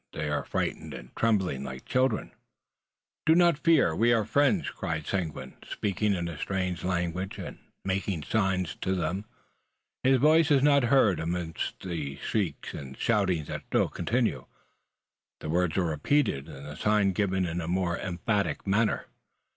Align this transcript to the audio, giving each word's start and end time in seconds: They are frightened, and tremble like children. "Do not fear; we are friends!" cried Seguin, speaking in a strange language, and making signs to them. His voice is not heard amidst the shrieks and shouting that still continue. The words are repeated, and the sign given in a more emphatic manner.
They 0.13 0.29
are 0.31 0.43
frightened, 0.43 0.95
and 0.95 1.15
tremble 1.15 1.51
like 1.61 1.85
children. 1.85 2.31
"Do 3.27 3.35
not 3.35 3.59
fear; 3.59 3.95
we 3.95 4.11
are 4.11 4.25
friends!" 4.25 4.67
cried 4.71 5.05
Seguin, 5.05 5.53
speaking 5.63 6.15
in 6.15 6.27
a 6.27 6.39
strange 6.39 6.83
language, 6.83 7.37
and 7.37 7.59
making 7.85 8.23
signs 8.23 8.73
to 8.81 8.95
them. 8.95 9.25
His 10.01 10.17
voice 10.17 10.49
is 10.49 10.63
not 10.63 10.85
heard 10.85 11.19
amidst 11.19 11.81
the 11.81 12.15
shrieks 12.15 12.73
and 12.73 12.97
shouting 12.97 13.43
that 13.43 13.65
still 13.67 13.89
continue. 13.89 14.47
The 15.39 15.49
words 15.51 15.77
are 15.77 15.83
repeated, 15.91 16.49
and 16.49 16.65
the 16.65 16.73
sign 16.77 17.11
given 17.11 17.45
in 17.45 17.61
a 17.61 17.67
more 17.67 17.95
emphatic 17.99 18.65
manner. 18.65 19.05